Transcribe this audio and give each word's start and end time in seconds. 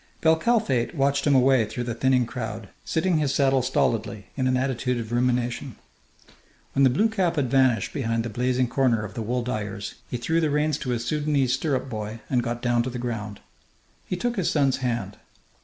Bel 0.21 0.35
Kalfate 0.35 0.95
watched 0.95 1.27
him 1.27 1.35
away 1.35 1.63
through 1.65 1.83
the 1.83 1.93
thinning 1.93 2.25
crowd, 2.25 2.69
sitting 2.83 3.19
his 3.19 3.35
saddle 3.35 3.61
stolidly, 3.61 4.29
in 4.35 4.47
an 4.47 4.57
attitude 4.57 4.99
of 4.99 5.11
rumination. 5.11 5.75
When 6.73 6.81
the 6.83 6.89
blue 6.89 7.07
cap 7.07 7.35
had 7.35 7.51
vanished 7.51 7.93
behind 7.93 8.23
the 8.23 8.29
blazing 8.31 8.67
corner 8.67 9.05
of 9.05 9.13
the 9.13 9.21
wool 9.21 9.43
dyers, 9.43 9.93
he 10.09 10.17
threw 10.17 10.41
the 10.41 10.49
reins 10.49 10.79
to 10.79 10.89
his 10.89 11.05
Sudanese 11.05 11.53
stirrup 11.53 11.87
boy 11.87 12.19
and 12.31 12.41
got 12.41 12.63
down 12.63 12.81
to 12.81 12.89
the 12.89 12.97
ground. 12.97 13.41
He 14.07 14.15
took 14.15 14.37
his 14.37 14.49
son's 14.49 14.77
hand. 14.77 15.17